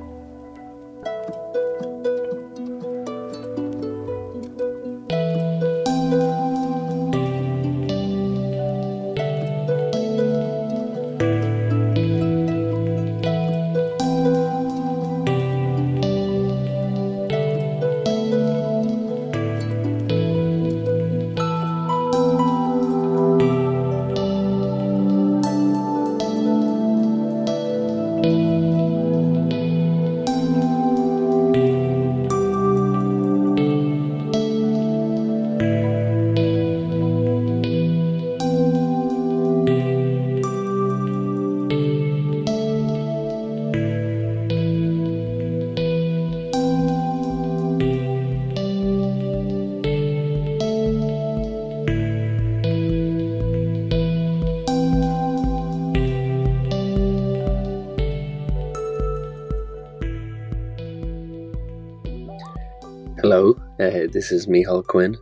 [64.12, 65.18] This is Michal Quinn.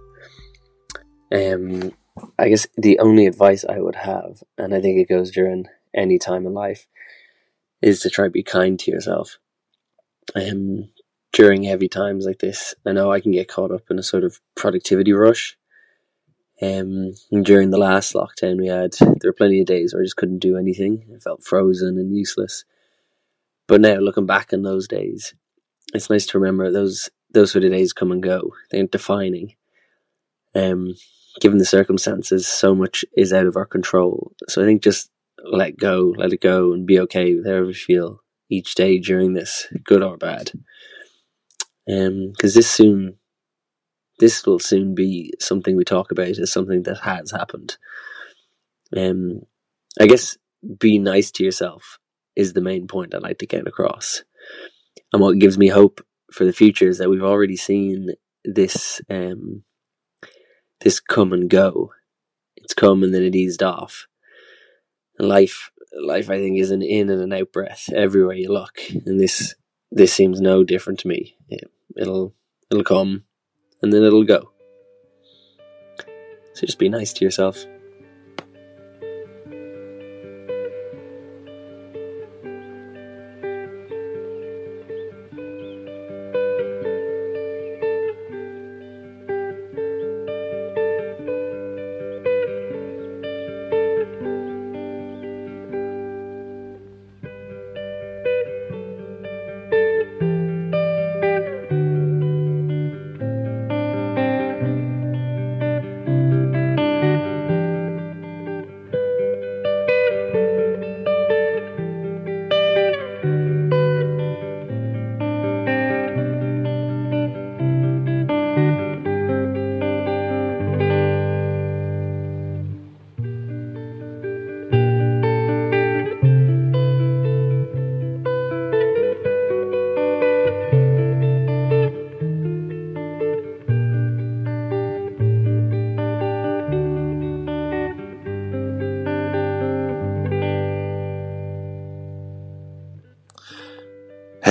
[1.34, 1.92] Um,
[2.40, 5.66] I guess the only advice I would have, and I think it goes during
[5.96, 6.88] any time in life,
[7.82, 9.38] is to try to be kind to yourself.
[10.36, 10.90] Um,
[11.34, 14.24] during heavy times like this, I know I can get caught up in a sort
[14.24, 15.58] of productivity rush.
[16.62, 17.14] Um,
[17.44, 20.40] during the last lockdown we had, there were plenty of days where I just couldn't
[20.40, 21.06] do anything.
[21.16, 22.66] I felt frozen and useless.
[23.68, 25.36] But now, looking back on those days,
[25.94, 28.54] it's nice to remember those those sort of days come and go.
[28.72, 29.56] They aren't defining.
[30.56, 30.94] Um,
[31.40, 34.34] given the circumstances, so much is out of our control.
[34.48, 35.12] So I think just
[35.44, 39.34] let go, let it go, and be okay with however you feel each day during
[39.34, 40.52] this, good or bad.
[41.90, 43.18] Um, because this soon,
[44.20, 47.78] this will soon be something we talk about as something that has happened.
[48.96, 49.42] Um,
[50.00, 50.38] I guess
[50.80, 52.00] be nice to yourself
[52.36, 54.24] is the main point I'd like to get across.
[55.14, 58.12] And what gives me hope for the future is that we've already seen
[58.44, 59.64] this um,
[60.82, 61.92] this come and go.
[62.56, 64.08] It's come and then it eased off.
[65.20, 69.20] Life, life, I think, is an in and an out breath everywhere you look, and
[69.20, 69.56] this
[69.92, 71.36] this seems no different to me.
[71.50, 72.34] It, it'll
[72.70, 73.24] it'll come,
[73.82, 74.52] and then it'll go.
[76.54, 77.66] So just be nice to yourself.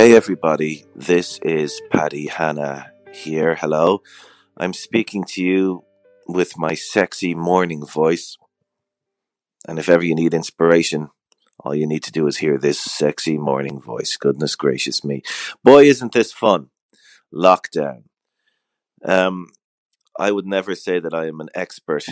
[0.06, 3.56] Hey everybody, this is Paddy Hanna here.
[3.56, 4.02] Hello.
[4.56, 5.82] I'm speaking to you
[6.28, 8.36] with my sexy morning voice.
[9.66, 11.08] And if ever you need inspiration,
[11.58, 14.16] all you need to do is hear this sexy morning voice.
[14.16, 15.22] Goodness gracious me.
[15.64, 16.70] Boy, isn't this fun.
[17.34, 18.04] Lockdown.
[19.04, 19.48] Um,
[20.16, 22.04] I would never say that I am an expert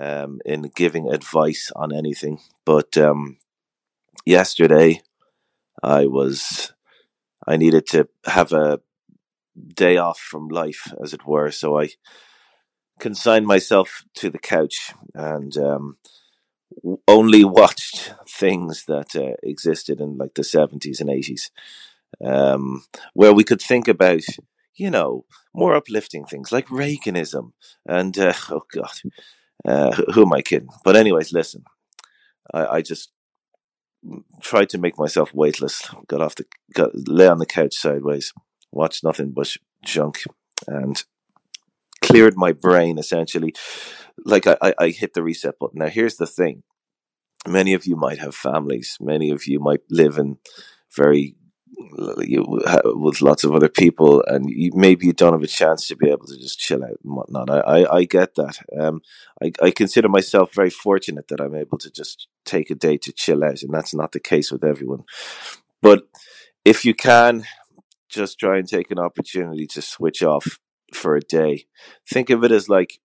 [0.00, 3.36] um, in giving advice on anything, but um,
[4.24, 5.02] yesterday
[5.82, 6.71] I was
[7.46, 8.80] I needed to have a
[9.74, 11.50] day off from life, as it were.
[11.50, 11.90] So I
[13.00, 15.96] consigned myself to the couch and um,
[17.08, 21.50] only watched things that uh, existed in like the seventies and eighties,
[22.24, 22.84] um,
[23.14, 24.22] where we could think about,
[24.74, 25.24] you know,
[25.54, 27.52] more uplifting things like Reaganism
[27.86, 28.92] and uh, oh god,
[29.64, 30.68] uh, who who am I kidding?
[30.84, 31.64] But anyways, listen,
[32.52, 33.10] I, I just
[34.40, 35.88] tried to make myself weightless.
[36.08, 38.32] Got off the got lay on the couch sideways,
[38.70, 40.24] watched nothing but junk,
[40.66, 41.02] and
[42.02, 43.54] cleared my brain essentially.
[44.24, 45.78] Like I, I, I hit the reset button.
[45.78, 46.62] Now here's the thing:
[47.46, 48.96] many of you might have families.
[49.00, 50.38] Many of you might live in
[50.94, 51.36] very
[51.74, 56.10] with lots of other people, and you, maybe you don't have a chance to be
[56.10, 57.50] able to just chill out and whatnot.
[57.50, 58.58] I, I, I get that.
[58.78, 59.02] Um,
[59.42, 63.12] I, I consider myself very fortunate that I'm able to just take a day to
[63.12, 65.04] chill out, and that's not the case with everyone.
[65.80, 66.02] But
[66.64, 67.44] if you can,
[68.08, 70.58] just try and take an opportunity to switch off
[70.92, 71.66] for a day.
[72.08, 73.00] Think of it as like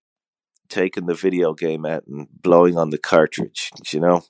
[0.70, 3.72] taking the video game out and blowing on the cartridge.
[3.91, 4.26] You know,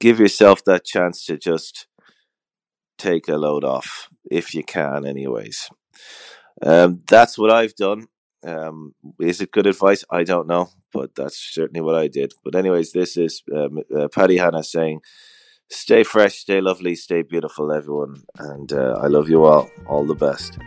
[0.00, 1.86] give yourself that chance to just
[2.98, 5.68] take a load off if you can, anyways.
[6.62, 8.06] Um, that's what I've done.
[8.44, 10.04] Um, is it good advice?
[10.10, 12.32] I don't know, but that's certainly what I did.
[12.44, 15.00] But anyways, this is um, uh, Paddy Hanna saying,
[15.70, 19.70] "Stay fresh, stay lovely, stay beautiful, everyone, and uh, I love you all.
[19.86, 20.58] All the best."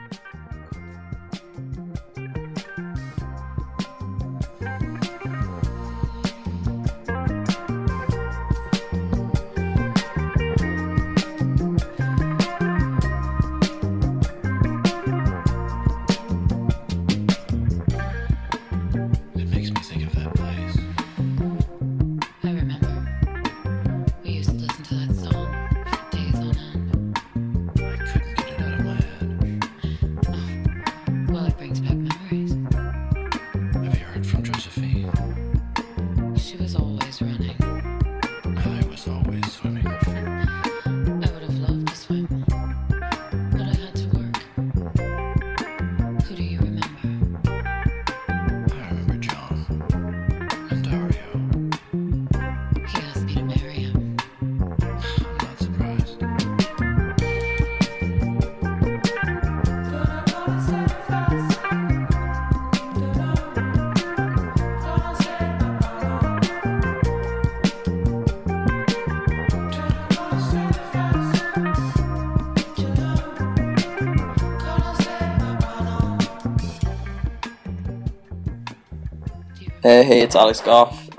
[80.28, 81.10] It's Alex Goff.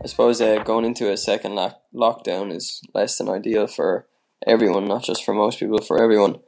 [0.00, 4.06] I suppose uh, going into a second lock- lockdown is less than ideal for
[4.46, 6.38] everyone, not just for most people, for everyone.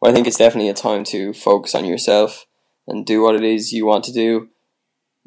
[0.00, 2.46] But I think it's definitely a time to focus on yourself
[2.86, 4.50] and do what it is you want to do.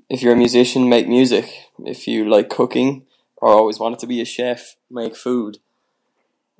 [0.10, 1.52] If you're a musician, make music.
[1.86, 5.58] If you like cooking or always wanted to be a chef, make food.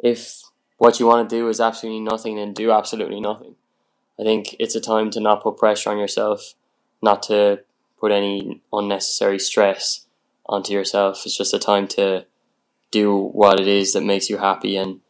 [0.04, 0.42] If
[0.80, 3.56] what you want to do is absolutely nothing, then do absolutely nothing.
[4.20, 6.56] I think it's a time to not put pressure on yourself,
[7.02, 7.62] not to
[8.00, 10.06] put any unnecessary stress
[10.46, 11.24] onto yourself.
[11.26, 12.26] It's just a time to
[12.92, 15.02] do what it is that makes you happy and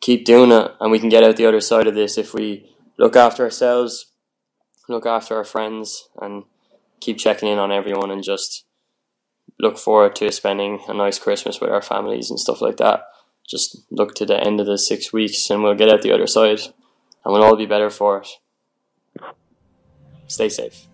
[0.00, 0.72] keep doing it.
[0.80, 4.12] And we can get out the other side of this if we look after ourselves,
[4.88, 6.44] look after our friends, and
[7.00, 8.64] keep checking in on everyone and just
[9.60, 13.04] look forward to spending a nice Christmas with our families and stuff like that.
[13.48, 16.26] Just look to the end of the six weeks and we'll get out the other
[16.26, 18.28] side and we'll all be better for it.
[20.26, 20.86] Stay safe.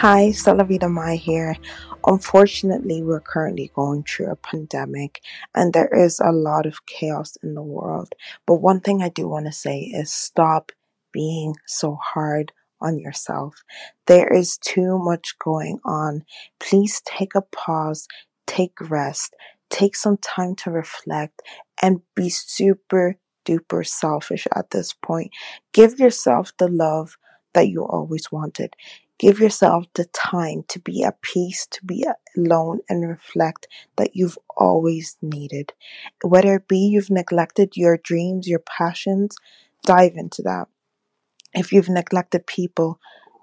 [0.00, 1.56] Hi, Salavita Mai here.
[2.06, 5.20] Unfortunately, we're currently going through a pandemic
[5.56, 8.14] and there is a lot of chaos in the world.
[8.46, 10.70] But one thing I do want to say is stop
[11.10, 13.64] being so hard on yourself.
[14.06, 16.22] There is too much going on.
[16.60, 18.06] Please take a pause,
[18.46, 19.34] take rest,
[19.68, 21.42] take some time to reflect,
[21.82, 25.32] and be super duper selfish at this point.
[25.72, 27.16] Give yourself the love
[27.52, 28.74] that you always wanted.
[29.18, 32.06] Give yourself the time to be at peace, to be
[32.36, 33.66] alone, and reflect
[33.96, 35.72] that you've always needed.
[36.22, 39.36] Whether it be you've neglected your dreams, your passions,
[39.84, 40.68] dive into that.
[41.52, 43.00] If you've neglected people,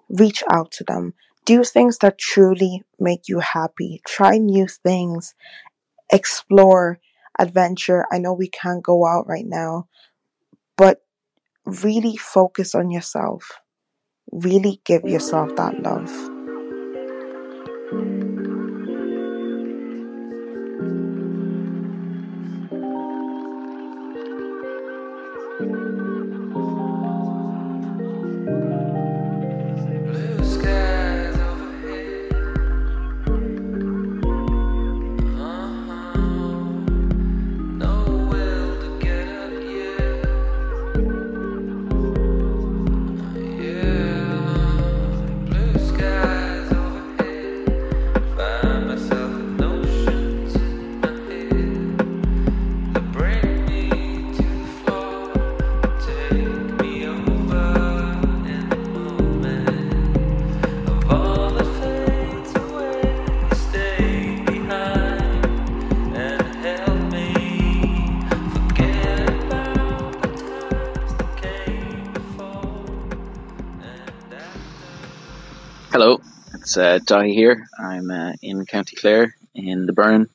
[0.10, 1.14] reach out to them.
[1.44, 4.02] Do things that truly make you happy.
[4.08, 5.36] Try new things.
[6.12, 7.00] Explore,
[7.38, 8.06] adventure.
[8.12, 9.88] I know we can't go out right now,
[10.78, 11.02] but
[11.66, 13.60] really focus on yourself.
[14.32, 16.30] Really give yourself that love.
[76.76, 77.66] It's uh, Daithí here.
[77.80, 80.28] I'm uh, in County Clare in the Burren.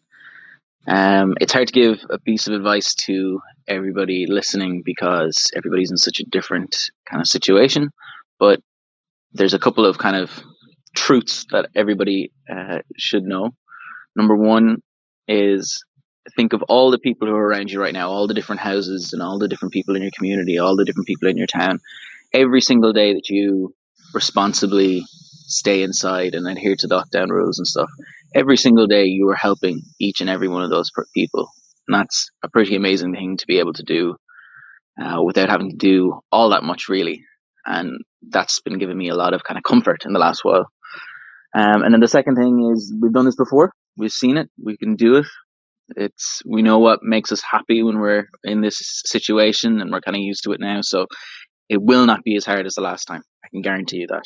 [0.87, 5.99] Um, it's hard to give a piece of advice to everybody listening because everybody's in
[5.99, 7.91] such a different kind of situation.
[8.39, 8.63] But
[9.35, 10.31] there's a couple of kind of
[10.97, 13.51] truths that everybody uh, should know.
[14.17, 14.81] Number one
[15.29, 15.85] is
[16.37, 19.13] think of all the people who are around you right now, all the different houses
[19.13, 21.81] and all the different people in your community, all the different people in your town.
[22.33, 23.75] Every single day that you
[24.15, 25.05] responsibly
[25.51, 27.89] stay inside and adhere to lockdown rules and stuff.
[28.35, 31.51] Every single day, you are helping each and every one of those people,
[31.89, 34.17] and that's a pretty amazing thing to be able to do
[35.01, 37.25] uh, without having to do all that much, really.
[37.67, 37.99] And
[38.29, 40.67] that's been giving me a lot of kind of comfort in the last while.
[41.55, 43.73] Um, and then the second thing is we've done this before.
[43.97, 44.49] We've seen it.
[44.63, 45.27] We can do it.
[45.97, 50.17] It's we know what makes us happy when we're in this situation, and we're kind
[50.17, 50.81] of used to it now.
[50.83, 51.07] So
[51.69, 53.23] it will not be as hard as the last time.
[53.45, 54.23] I can guarantee you that.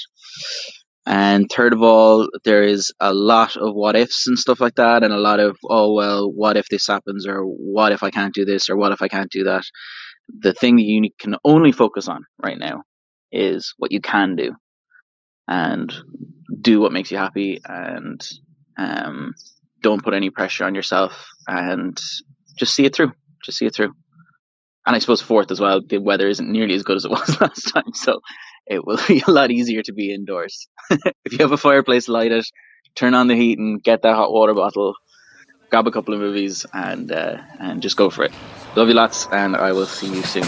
[1.07, 5.03] And third of all, there is a lot of what ifs and stuff like that,
[5.03, 8.35] and a lot of oh well, what if this happens, or what if I can't
[8.35, 9.65] do this, or what if I can't do that.
[10.41, 12.83] The thing that you can only focus on right now
[13.31, 14.53] is what you can do,
[15.47, 15.95] and
[16.61, 18.27] do what makes you happy, and
[18.79, 19.35] um,
[19.83, 21.99] don't put any pressure on yourself, and
[22.59, 23.13] just see it through.
[23.45, 23.93] Just see it through.
[24.87, 27.41] And I suppose fourth as well, the weather isn't nearly as good as it was
[27.41, 28.21] last time, so
[28.67, 30.69] it will be a lot easier to be indoors.
[30.91, 32.47] if you have a fireplace, light it,
[32.95, 34.95] turn on the heat, and get that hot water bottle.
[35.71, 38.33] Grab a couple of movies and uh, and just go for it.
[38.77, 40.45] Love you lots, and I will see you soon.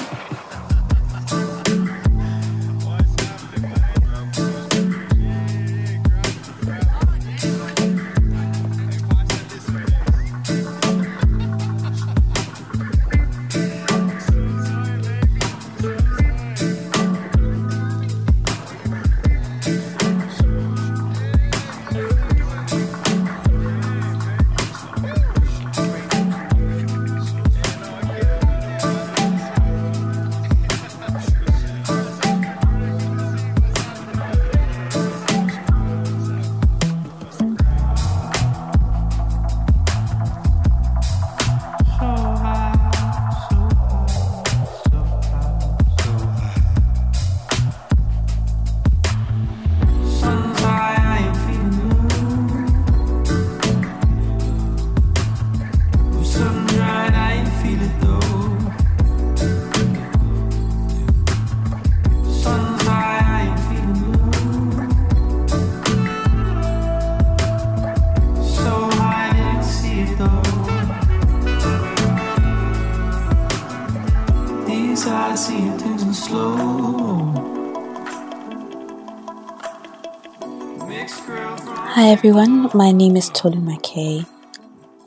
[82.16, 84.26] Everyone, my name is Tolü Makay,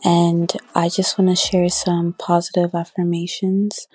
[0.06, 3.88] and I just want to share some positive affirmations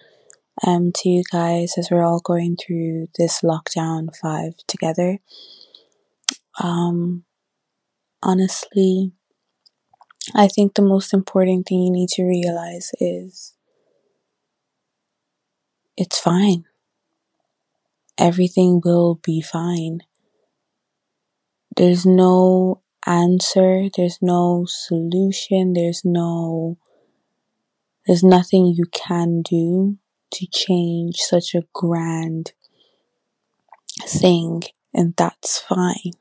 [0.66, 5.18] um, to you guys as we're all going through this lockdown five together.
[6.60, 7.22] Um,
[8.20, 9.12] honestly,
[10.34, 13.54] I think the most important thing you need to realize is
[15.96, 16.64] it's fine.
[18.18, 20.00] Everything will be fine.
[21.76, 26.78] There's no answer, there's no solution, there's no
[28.06, 29.96] there's nothing you can do
[30.32, 32.52] to change such a grand
[34.02, 36.12] thing, and that's fine.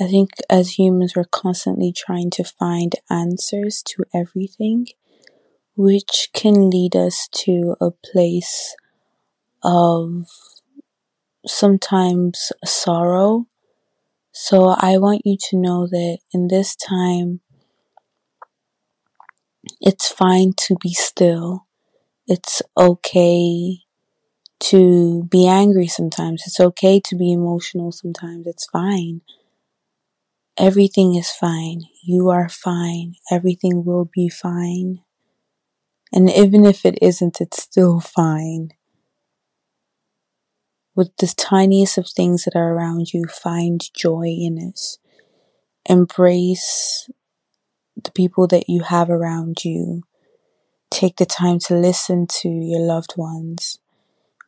[0.00, 4.88] I think as humans, we're constantly trying to find answers to everything,
[5.76, 8.76] which can lead us to a place
[9.62, 10.26] of
[11.46, 13.46] sometimes sorrow.
[14.38, 17.40] So I want you to know that in this time,
[19.80, 21.66] it's fine to be still.
[22.26, 23.78] It's okay
[24.60, 26.44] to be angry sometimes.
[26.46, 28.46] It's okay to be emotional sometimes.
[28.46, 29.22] It's fine.
[30.58, 31.84] Everything is fine.
[32.04, 33.14] You are fine.
[33.30, 35.00] Everything will be fine.
[36.12, 38.70] And even if it isn't, it's still fine.
[40.96, 44.80] With the tiniest of things that are around you, find joy in it.
[45.84, 47.10] Embrace
[48.02, 50.04] the people that you have around you.
[50.90, 53.78] Take the time to listen to your loved ones.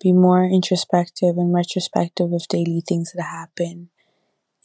[0.01, 3.91] Be more introspective and retrospective of daily things that happen.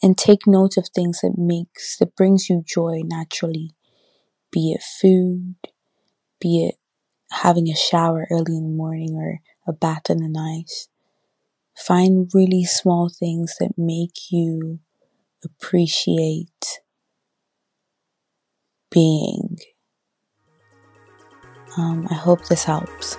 [0.02, 3.74] And take note of things that makes that brings you joy naturally.
[4.50, 5.56] Be it food,
[6.40, 6.76] be it
[7.30, 10.88] having a shower early in the morning or a bath in the night.
[11.76, 14.80] Find really small things that make you
[15.44, 16.80] appreciate
[18.90, 19.58] being.
[21.76, 23.18] Um, I hope this helps.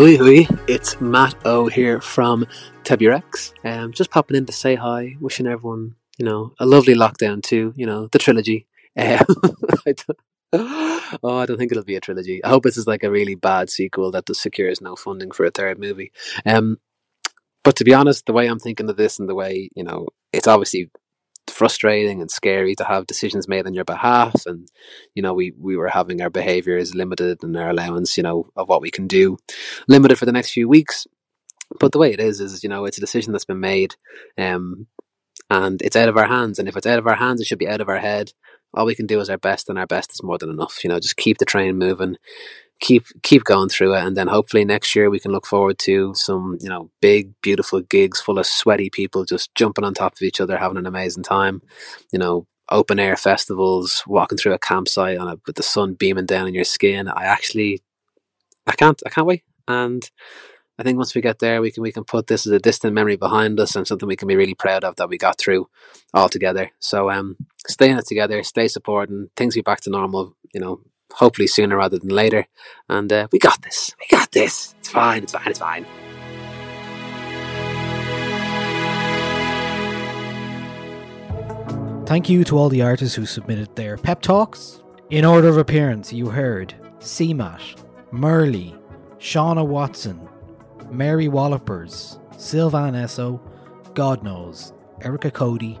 [0.00, 0.46] Ahoy, ahoy!
[0.66, 2.46] It's Matt O here from
[2.84, 3.52] Tebi Rex.
[3.62, 7.74] Um, just popping in to say hi, wishing everyone, you know, a lovely lockdown too.
[7.76, 8.66] You know, the trilogy.
[8.96, 9.26] Um,
[9.86, 9.94] I
[11.22, 12.42] oh, I don't think it'll be a trilogy.
[12.42, 15.44] I hope this is like a really bad sequel that just secures no funding for
[15.44, 16.12] a third movie.
[16.46, 16.78] Um,
[17.62, 20.08] but to be honest, the way I'm thinking of this and the way you know,
[20.32, 20.90] it's obviously
[21.50, 24.46] frustrating and scary to have decisions made on your behalf.
[24.46, 24.68] And
[25.14, 28.68] you know we we were having our behaviors limited and our allowance you know of
[28.68, 29.38] what we can do
[29.88, 31.06] limited for the next few weeks.
[31.78, 33.96] But the way it is is you know it's a decision that's been made
[34.38, 34.86] um
[35.48, 36.58] and it's out of our hands.
[36.58, 38.32] And if it's out of our hands it should be out of our head.
[38.72, 40.84] All we can do is our best and our best is more than enough.
[40.84, 42.16] You know just keep the train moving
[42.80, 44.02] keep keep going through it.
[44.02, 47.80] And then hopefully next year we can look forward to some you know big beautiful
[47.80, 51.22] gigs full of sweaty people just jumping on top of each other having an amazing
[51.22, 51.62] time.
[52.12, 56.26] You know open air festivals walking through a campsite on a, with the sun beaming
[56.26, 57.08] down on your skin.
[57.08, 57.82] I actually
[58.66, 59.42] i can't i can't wait.
[59.68, 60.08] And
[60.78, 62.94] i think once we get there we can we can put this as a distant
[62.94, 65.68] memory behind us and something we can be really proud of that we got through
[66.14, 67.36] all together so um
[67.68, 70.80] stay in it together stay supporting things be back to normal you know
[71.12, 72.46] hopefully sooner rather than later.
[72.88, 73.94] And uh, we got this.
[73.98, 74.74] We got this.
[74.78, 75.22] It's fine.
[75.22, 75.48] It's fine.
[75.48, 75.86] It's fine.
[82.06, 84.82] Thank you to all the artists who submitted their pep talks.
[85.10, 88.76] In order of appearance, you heard CMAT, Merly,
[89.18, 90.28] Shauna Watson,
[90.90, 93.40] Mary Wallopers, Sylvan Esso,
[93.94, 95.78] God Knows, Erica Cody,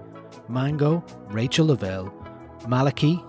[0.48, 2.14] Mango, Rachel Lavelle,
[2.60, 3.24] Maliki,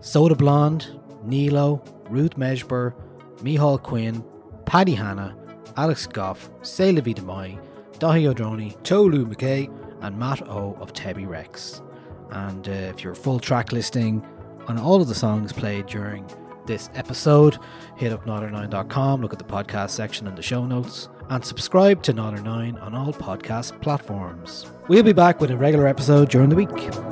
[0.00, 2.94] Soda Blonde, Nilo, Ruth Medjber,
[3.42, 4.24] Mihal Quinn,
[4.66, 5.36] Paddy Hanna,
[5.76, 7.60] Alex Goff, Say Demai,
[7.98, 9.70] Dahi O'Droney, Tolü Makay,
[10.02, 11.82] and Matt O of Tebi Rex.
[12.30, 14.24] And uh, if you're full track listing
[14.66, 16.26] on all of the songs played during
[16.66, 17.58] this episode,
[17.96, 22.12] hit up Nialler9.com, look at the podcast section in the show notes, and subscribe to
[22.12, 24.66] Nialler9 on all podcast platforms.
[24.88, 27.11] We'll be back with a regular episode during the week.